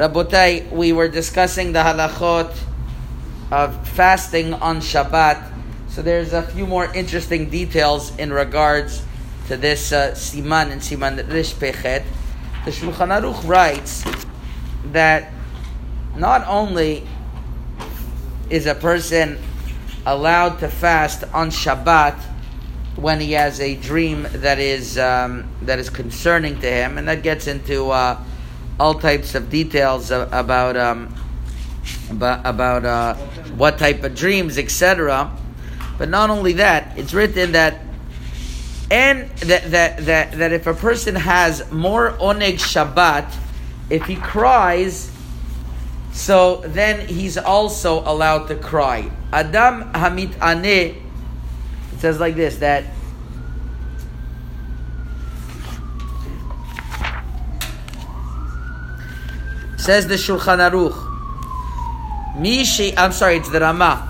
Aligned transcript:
Rabotai, 0.00 0.72
we 0.72 0.92
were 0.92 1.06
discussing 1.06 1.70
the 1.70 1.78
halachot 1.78 2.52
of 3.52 3.88
fasting 3.90 4.52
on 4.52 4.80
Shabbat. 4.80 5.52
So 5.86 6.02
there's 6.02 6.32
a 6.32 6.42
few 6.42 6.66
more 6.66 6.92
interesting 6.92 7.48
details 7.48 8.10
in 8.18 8.32
regards 8.32 9.04
to 9.46 9.56
this 9.56 9.92
uh, 9.92 10.10
siman 10.16 10.72
and 10.72 10.80
siman 10.80 11.32
rish 11.32 11.54
pechet. 11.54 12.02
The 12.64 12.72
Shulchan 12.72 13.14
Aruch 13.14 13.46
writes 13.46 14.02
that 14.86 15.30
not 16.16 16.44
only 16.48 17.06
is 18.50 18.66
a 18.66 18.74
person 18.74 19.38
allowed 20.04 20.58
to 20.58 20.68
fast 20.68 21.22
on 21.32 21.50
Shabbat 21.50 22.20
when 22.96 23.20
he 23.20 23.30
has 23.34 23.60
a 23.60 23.76
dream 23.76 24.26
that 24.32 24.58
is 24.58 24.98
um, 24.98 25.48
that 25.62 25.78
is 25.78 25.88
concerning 25.88 26.58
to 26.62 26.68
him, 26.68 26.98
and 26.98 27.06
that 27.06 27.22
gets 27.22 27.46
into 27.46 27.90
uh, 27.90 28.20
all 28.78 28.94
types 28.94 29.34
of 29.34 29.50
details 29.50 30.10
about 30.10 30.76
um, 30.76 31.14
about, 32.10 32.84
uh, 32.84 33.14
what 33.56 33.78
type 33.78 34.02
of 34.02 34.14
dreams, 34.14 34.58
etc. 34.58 35.30
But 35.98 36.08
not 36.08 36.30
only 36.30 36.54
that, 36.54 36.96
it's 36.98 37.14
written 37.14 37.52
that 37.52 37.80
and 38.90 39.30
that, 39.30 39.70
that, 39.70 40.04
that, 40.04 40.32
that 40.32 40.52
if 40.52 40.66
a 40.66 40.74
person 40.74 41.14
has 41.14 41.70
more 41.72 42.12
oneg 42.12 42.54
Shabbat, 42.54 43.34
if 43.88 44.04
he 44.04 44.16
cries, 44.16 45.10
so 46.12 46.62
then 46.66 47.08
he's 47.08 47.38
also 47.38 48.00
allowed 48.00 48.46
to 48.48 48.56
cry. 48.56 49.10
Adam 49.32 49.90
Hamit 49.92 50.34
Ane, 50.42 51.02
it 51.92 51.98
says 51.98 52.20
like 52.20 52.36
this 52.36 52.58
that 52.58 52.84
Says 59.83 60.07
the 60.07 60.15
Shulchan 60.15 60.59
Aruch. 60.69 60.97
Mishi, 62.35 62.93
I'm 62.97 63.11
sorry, 63.11 63.37
it's 63.37 63.49
the 63.49 63.59
Rama. 63.59 64.09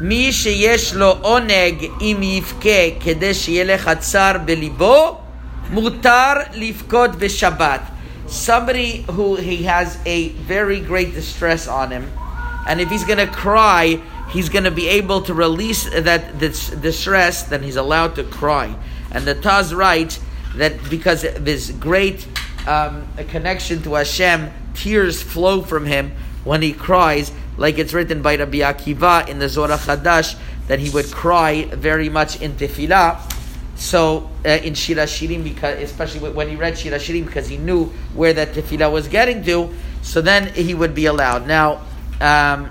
מי 0.00 0.32
שיש 0.32 0.94
לו 0.94 1.16
עונג 1.20 1.86
אם 2.00 2.18
יבכה 2.22 3.00
כדי 3.00 3.34
שיהיה 3.34 3.64
לך 3.64 3.90
צר 3.98 4.32
בליבו, 4.44 5.18
מותר 5.70 6.32
לבכות 6.54 7.16
בשבת. 7.16 7.80
Somebody 8.28 9.04
who 9.08 9.36
he 9.36 9.62
has 9.64 9.96
a 10.04 10.28
very 10.46 10.80
great 10.80 11.14
distress 11.14 11.66
on 11.66 11.90
him, 11.90 12.12
and 12.68 12.80
if 12.80 12.90
he's 12.90 13.04
going 13.04 13.18
to 13.18 13.26
cry, 13.26 13.98
he's 14.28 14.50
going 14.50 14.64
to 14.64 14.70
be 14.70 14.86
able 14.86 15.22
to 15.22 15.32
release 15.32 15.88
that 15.90 16.38
this 16.38 16.68
distress, 16.68 17.44
then 17.44 17.62
he's 17.62 17.76
allowed 17.76 18.14
to 18.16 18.24
cry. 18.24 18.76
And 19.10 19.24
the 19.24 19.34
Taz 19.34 19.74
writes 19.74 20.20
that 20.56 20.74
because 20.90 21.24
of 21.24 21.46
his 21.46 21.70
great 21.72 22.28
um, 22.67 23.07
a 23.17 23.23
connection 23.23 23.81
to 23.83 23.95
Hashem, 23.95 24.51
tears 24.73 25.21
flow 25.21 25.61
from 25.61 25.85
him 25.85 26.11
when 26.43 26.61
he 26.61 26.73
cries, 26.73 27.31
like 27.57 27.77
it's 27.77 27.93
written 27.93 28.21
by 28.21 28.35
Rabbi 28.35 28.59
Akiva 28.59 29.27
in 29.27 29.39
the 29.39 29.49
Zohar 29.49 29.77
Chadash 29.77 30.37
that 30.67 30.79
he 30.79 30.89
would 30.89 31.11
cry 31.11 31.65
very 31.65 32.09
much 32.09 32.41
in 32.41 32.53
tefillah. 32.53 33.31
So 33.75 34.29
uh, 34.45 34.49
in 34.49 34.75
Shir 34.75 34.95
HaShirim, 34.95 35.43
because 35.43 35.81
especially 35.81 36.29
when 36.29 36.49
he 36.49 36.55
read 36.55 36.77
Shir 36.77 36.91
HaShirim, 36.91 37.25
because 37.25 37.47
he 37.47 37.57
knew 37.57 37.85
where 38.13 38.33
that 38.33 38.53
tefillah 38.53 38.91
was 38.91 39.07
getting 39.07 39.43
to, 39.43 39.73
so 40.01 40.21
then 40.21 40.53
he 40.53 40.73
would 40.73 40.95
be 40.95 41.05
allowed. 41.05 41.47
Now, 41.47 41.81
um, 42.21 42.69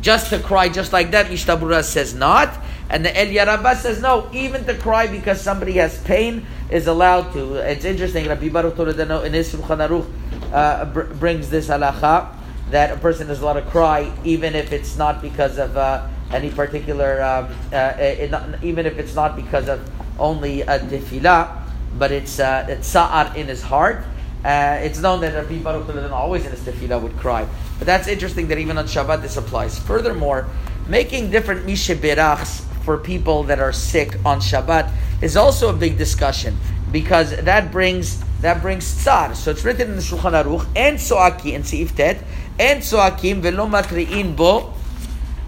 just 0.00 0.30
to 0.30 0.38
cry 0.38 0.68
just 0.68 0.92
like 0.92 1.12
that, 1.12 1.30
Mishnah 1.30 1.56
Berurah 1.56 1.82
says 1.82 2.14
not. 2.14 2.54
And 2.90 3.06
the 3.06 3.10
Rabbah 3.10 3.74
says 3.76 4.02
no, 4.02 4.28
even 4.32 4.64
to 4.66 4.74
cry 4.74 5.06
because 5.06 5.40
somebody 5.40 5.72
has 5.72 6.00
pain 6.04 6.46
is 6.74 6.88
allowed 6.88 7.32
to. 7.32 7.54
It's 7.54 7.84
interesting, 7.84 8.26
Rabbi 8.26 8.48
Baruch 8.48 8.74
Toledano 8.74 9.24
in 9.24 9.32
his 9.32 9.54
Shulchan 9.54 9.88
Aruch 9.88 10.10
uh, 10.52 10.84
br- 10.86 11.14
brings 11.14 11.48
this 11.48 11.68
halacha 11.68 12.34
that 12.70 12.90
a 12.90 12.96
person 12.96 13.30
is 13.30 13.40
allowed 13.40 13.60
to 13.60 13.70
cry 13.70 14.12
even 14.24 14.56
if 14.56 14.72
it's 14.72 14.96
not 14.96 15.22
because 15.22 15.56
of 15.58 15.76
uh, 15.76 16.08
any 16.32 16.50
particular, 16.50 17.22
um, 17.22 17.54
uh, 17.72 17.94
it, 17.96 18.34
even 18.64 18.86
if 18.86 18.98
it's 18.98 19.14
not 19.14 19.36
because 19.36 19.68
of 19.68 19.88
only 20.18 20.62
a 20.62 20.80
tefillah, 20.80 21.62
but 21.96 22.10
it's 22.10 22.40
uh, 22.40 22.66
it's 22.68 22.88
sa'ar 22.88 23.32
in 23.36 23.46
his 23.46 23.62
heart. 23.62 24.04
Uh, 24.44 24.78
it's 24.82 24.98
known 24.98 25.20
that 25.20 25.32
Rabbi 25.32 25.62
Baruch 25.62 26.10
always 26.10 26.44
in 26.44 26.50
his 26.50 26.60
tefillah 26.60 27.00
would 27.00 27.16
cry. 27.18 27.46
But 27.78 27.86
that's 27.86 28.08
interesting 28.08 28.48
that 28.48 28.58
even 28.58 28.76
on 28.78 28.86
Shabbat 28.86 29.22
this 29.22 29.36
applies. 29.36 29.78
Furthermore, 29.78 30.48
making 30.88 31.30
different 31.30 31.66
mishabirachs 31.66 32.64
for 32.84 32.98
people 32.98 33.44
that 33.44 33.60
are 33.60 33.72
sick 33.72 34.18
on 34.24 34.40
Shabbat 34.40 34.90
is 35.24 35.38
also 35.38 35.70
a 35.70 35.72
big 35.72 35.96
discussion 35.96 36.54
because 36.92 37.34
that 37.44 37.72
brings 37.72 38.22
that 38.42 38.60
brings 38.60 38.84
tsar. 38.84 39.34
So 39.34 39.50
it's 39.50 39.64
written 39.64 39.88
in 39.88 39.96
the 39.96 40.02
Shulchan 40.02 40.36
Aruch 40.36 40.66
and 40.76 40.98
soaki 40.98 41.54
in 41.54 41.62
Seif 41.62 41.96
Tet 41.96 42.22
and 42.58 42.82
soakim 42.82 43.40
velo 43.40 43.66
matriin 43.66 44.36
bo 44.36 44.74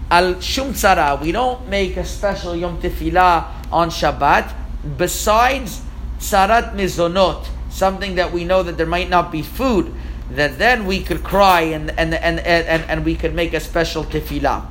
al 0.09 0.41
shum 0.41 0.73
tzara. 0.73 1.21
We 1.21 1.31
don't 1.31 1.69
make 1.69 1.95
a 1.95 2.03
special 2.03 2.55
Yom 2.55 2.81
Tefillah 2.81 3.71
on 3.71 3.91
Shabbat 3.91 4.51
besides 4.97 5.83
tzarat 6.17 6.73
mizonot, 6.73 7.47
something 7.69 8.15
that 8.15 8.33
we 8.33 8.45
know 8.45 8.63
that 8.63 8.77
there 8.77 8.87
might 8.87 9.09
not 9.09 9.31
be 9.31 9.43
food. 9.43 9.93
That 10.31 10.57
then 10.57 10.87
we 10.87 11.03
could 11.03 11.23
cry 11.23 11.61
and 11.61 11.91
and 11.91 12.15
and 12.15 12.39
and, 12.39 12.83
and 12.89 13.05
we 13.05 13.15
could 13.15 13.35
make 13.35 13.53
a 13.53 13.59
special 13.59 14.03
tefillah. 14.03 14.65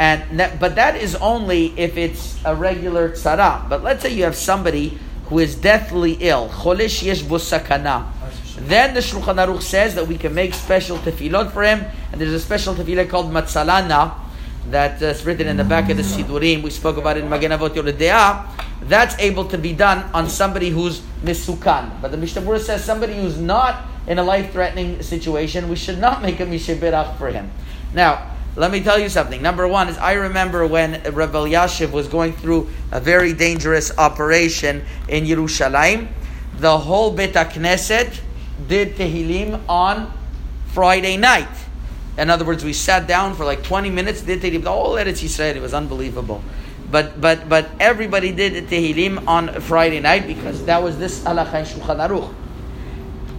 And 0.00 0.40
that, 0.40 0.58
but 0.58 0.76
that 0.76 0.96
is 0.96 1.14
only 1.16 1.76
if 1.76 1.98
it's 1.98 2.40
a 2.46 2.56
regular 2.56 3.10
tzara. 3.10 3.68
But 3.68 3.84
let's 3.84 4.00
say 4.00 4.08
you 4.08 4.24
have 4.24 4.34
somebody 4.34 4.96
who 5.26 5.38
is 5.40 5.54
deathly 5.54 6.16
ill, 6.20 6.48
cholesh 6.48 7.02
yesh 7.02 7.20
busakana. 7.20 8.08
Then 8.56 8.94
the 8.94 9.00
Shulchan 9.00 9.36
Aruch 9.36 9.60
says 9.60 9.94
that 9.96 10.08
we 10.08 10.16
can 10.16 10.32
make 10.32 10.54
special 10.54 10.96
tefillot 10.96 11.52
for 11.52 11.62
him, 11.64 11.84
and 12.12 12.18
there's 12.18 12.32
a 12.32 12.40
special 12.40 12.74
tefillah 12.74 13.10
called 13.10 13.30
matzalana 13.30 14.14
that's 14.70 15.02
uh, 15.02 15.14
written 15.26 15.46
in 15.46 15.58
the 15.58 15.64
back 15.64 15.90
of 15.90 15.98
the 15.98 16.02
Sidurim. 16.02 16.62
We 16.62 16.70
spoke 16.70 16.96
about 16.96 17.18
it 17.18 17.24
in 17.24 17.28
Magen 17.28 17.52
Avot 17.52 17.76
Yoredea. 17.76 18.48
That's 18.88 19.18
able 19.18 19.44
to 19.52 19.58
be 19.58 19.74
done 19.74 20.08
on 20.14 20.30
somebody 20.30 20.70
who's 20.70 21.00
misukan. 21.22 22.00
But 22.00 22.10
the 22.10 22.16
Mishnah 22.16 22.40
Berurah 22.40 22.60
says 22.60 22.82
somebody 22.82 23.16
who's 23.20 23.38
not 23.38 23.84
in 24.06 24.18
a 24.18 24.22
life-threatening 24.22 25.02
situation, 25.02 25.68
we 25.68 25.76
should 25.76 25.98
not 25.98 26.22
make 26.22 26.40
a 26.40 26.46
mishabirach 26.46 27.18
for 27.18 27.28
him. 27.28 27.50
Now, 27.92 28.29
let 28.56 28.72
me 28.72 28.82
tell 28.82 28.98
you 28.98 29.08
something. 29.08 29.40
Number 29.40 29.68
one 29.68 29.88
is 29.88 29.96
I 29.98 30.14
remember 30.14 30.66
when 30.66 30.92
Rebbe 31.04 31.38
Elyashiv 31.38 31.92
was 31.92 32.08
going 32.08 32.32
through 32.32 32.68
a 32.90 33.00
very 33.00 33.32
dangerous 33.32 33.96
operation 33.96 34.84
in 35.08 35.24
Yerushalayim. 35.24 36.08
The 36.58 36.78
whole 36.78 37.12
Bet 37.12 37.32
Knesset 37.32 38.20
did 38.66 38.96
Tehillim 38.96 39.60
on 39.68 40.12
Friday 40.72 41.16
night. 41.16 41.48
In 42.18 42.28
other 42.28 42.44
words, 42.44 42.64
we 42.64 42.72
sat 42.72 43.06
down 43.06 43.34
for 43.34 43.44
like 43.44 43.62
20 43.62 43.88
minutes, 43.88 44.22
did 44.22 44.40
Tehillim. 44.42 44.64
The 44.64 44.72
whole 44.72 44.94
Eretz 44.94 45.22
Yisrael, 45.22 45.54
it 45.54 45.62
was 45.62 45.72
unbelievable. 45.72 46.42
But 46.90 47.20
but 47.20 47.48
but 47.48 47.70
everybody 47.78 48.32
did 48.32 48.66
Tehillim 48.68 49.28
on 49.28 49.60
Friday 49.60 50.00
night 50.00 50.26
because 50.26 50.64
that 50.64 50.82
was 50.82 50.98
this 50.98 51.22
halacha 51.22 51.64
Shulchan 51.64 52.08
Aruch. 52.08 52.34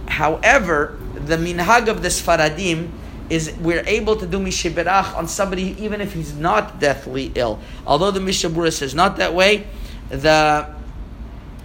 However, 0.08 0.98
the 1.14 1.36
minhag 1.36 1.88
of 1.88 2.02
the 2.02 2.08
Sfaradim 2.08 2.90
is 3.32 3.50
we're 3.60 3.82
able 3.86 4.14
to 4.14 4.26
do 4.26 4.38
mishiberach 4.38 5.16
on 5.16 5.26
somebody 5.26 5.74
even 5.82 6.02
if 6.02 6.12
he's 6.12 6.36
not 6.36 6.78
deathly 6.78 7.32
ill. 7.34 7.58
Although 7.86 8.10
the 8.10 8.20
Mishnah 8.20 8.50
Berurah 8.50 8.70
says 8.70 8.94
not 8.94 9.16
that 9.16 9.32
way, 9.32 9.66
the 10.10 10.68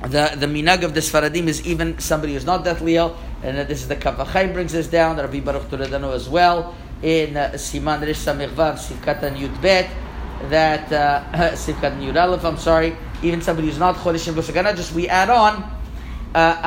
the 0.02 0.32
the 0.40 0.48
minag 0.48 0.84
of 0.84 0.94
the 0.94 1.02
Sfaradim 1.02 1.48
is 1.48 1.68
even 1.68 2.00
somebody 2.00 2.34
who's 2.34 2.46
not 2.46 2.64
deathly 2.64 2.96
ill, 2.96 3.18
and 3.44 3.58
this 3.68 3.82
is 3.82 3.90
the 3.90 3.98
Kaf 3.98 4.16
brings 4.54 4.72
this 4.72 4.88
down. 4.88 5.18
Rabbi 5.18 5.42
Baruch 5.42 5.64
Toledano 5.64 6.16
as 6.16 6.30
well 6.30 6.74
in 7.04 7.36
uh, 7.36 7.52
Siman 7.56 8.00
Rish 8.02 8.20
Samichvav 8.20 8.80
Sivkatan 8.80 9.36
Yud 9.36 9.62
Bet 9.62 9.92
that 10.48 10.90
uh, 10.94 11.52
Sivkatan 11.52 12.00
Yud 12.00 12.16
Aleph. 12.16 12.46
I'm 12.46 12.58
sorry, 12.58 12.96
even 13.22 13.42
somebody 13.42 13.68
who's 13.68 13.78
not 13.78 13.96
Chodesh 13.98 14.32
Busagana, 14.32 14.74
just 14.74 14.94
we 14.94 15.10
add 15.10 15.30
on. 15.30 15.77
So 16.34 16.60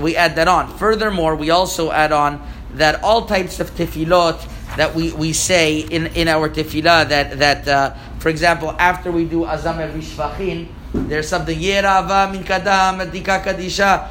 we 0.00 0.16
add 0.16 0.36
that 0.36 0.48
on. 0.48 0.78
Furthermore, 0.78 1.36
we 1.36 1.50
also 1.50 1.90
add 1.90 2.12
on 2.12 2.40
that 2.74 3.02
all 3.02 3.26
types 3.26 3.60
of 3.60 3.70
tefillot 3.72 4.48
that 4.76 4.94
we, 4.94 5.12
we 5.12 5.32
say 5.32 5.80
in, 5.80 6.06
in 6.08 6.28
our 6.28 6.48
tefillah 6.48 7.08
that 7.08 7.38
that 7.38 7.68
uh, 7.68 7.94
for 8.18 8.28
example 8.28 8.74
after 8.78 9.10
we 9.10 9.24
do 9.24 9.44
azam 9.44 9.76
vishvachin 9.92 10.68
there's 10.92 11.28
something 11.28 11.58
yerava 11.58 12.30
min 12.30 12.44
kadam 12.44 13.00
adika 13.00 13.42
kadisha 13.42 14.08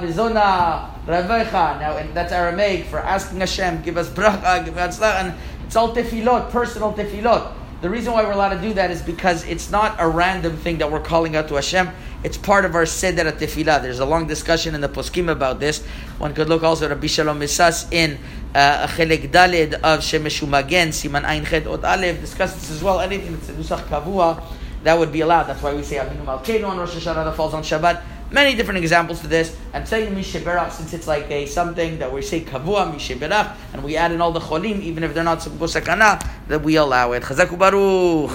mizona 0.00 0.90
ravecha 1.06 1.78
now 1.78 1.96
and 1.96 2.14
that's 2.14 2.32
Aramaic 2.32 2.86
for 2.86 3.00
asking 3.00 3.40
Hashem 3.40 3.82
give 3.82 3.98
us 3.98 4.08
bracha 4.08 4.64
give 4.64 4.78
us 4.78 5.00
and 5.02 5.34
it's 5.66 5.76
all 5.76 5.94
tefillot 5.94 6.50
personal 6.50 6.94
tefillot 6.94 7.52
the 7.80 7.88
reason 7.88 8.12
why 8.12 8.24
we're 8.24 8.32
allowed 8.32 8.54
to 8.54 8.60
do 8.60 8.74
that 8.74 8.90
is 8.90 9.02
because 9.02 9.44
it's 9.46 9.70
not 9.70 9.94
a 10.00 10.08
random 10.08 10.56
thing 10.56 10.78
that 10.78 10.90
we're 10.90 11.00
calling 11.00 11.36
out 11.36 11.46
to 11.48 11.54
Hashem. 11.54 11.88
It's 12.24 12.36
part 12.36 12.64
of 12.64 12.74
our 12.74 12.86
seder 12.86 13.30
tefillah. 13.30 13.80
There's 13.80 14.00
a 14.00 14.04
long 14.04 14.26
discussion 14.26 14.74
in 14.74 14.80
the 14.80 14.88
poskim 14.88 15.30
about 15.30 15.60
this. 15.60 15.84
One 16.18 16.34
could 16.34 16.48
look 16.48 16.64
also 16.64 16.86
at 16.86 16.90
Rabbi 16.90 17.06
Shalom 17.06 17.38
Messas 17.38 17.92
in 17.92 18.18
uh, 18.54 18.88
Chelek 18.88 19.30
Dalid 19.30 19.74
of 19.74 20.00
Shemesh 20.00 20.42
U'Magen, 20.42 20.88
Siman 20.88 21.24
Ein 21.24 21.44
Chet 21.44 21.68
Od 21.68 21.82
Alev, 21.82 22.20
discuss 22.20 22.54
this 22.54 22.70
as 22.72 22.82
well. 22.82 22.98
Anything 22.98 23.38
that's 23.38 23.50
nusach 23.50 23.84
kavua, 23.86 24.42
that 24.82 24.98
would 24.98 25.12
be 25.12 25.20
allowed. 25.20 25.44
That's 25.44 25.62
why 25.62 25.72
we 25.72 25.84
say 25.84 25.96
Avinu 25.96 26.24
Malkeinu 26.24 26.68
on 26.68 26.78
Rosh 26.78 26.96
Hashanah 26.96 27.26
that 27.26 27.36
falls 27.36 27.54
on 27.54 27.62
Shabbat. 27.62 28.02
Many 28.30 28.54
different 28.56 28.80
examples 28.80 29.20
to 29.22 29.26
this. 29.26 29.56
I'm 29.72 29.86
saying 29.86 30.14
Misheberach 30.14 30.72
since 30.72 30.92
it's 30.92 31.06
like 31.06 31.30
a 31.30 31.46
something 31.46 31.98
that 31.98 32.12
we 32.12 32.20
say 32.20 32.42
Kavua 32.42 32.92
Misheberach, 32.92 33.56
and 33.72 33.82
we 33.82 33.96
add 33.96 34.12
in 34.12 34.20
all 34.20 34.32
the 34.32 34.40
cholim, 34.40 34.82
even 34.82 35.02
if 35.02 35.14
they're 35.14 35.24
not 35.24 35.38
Sakana, 35.38 36.20
that 36.48 36.62
we 36.62 36.76
allow 36.76 37.12
it. 37.12 37.22
Chazaku 37.22 37.58
Baruch. 37.58 38.26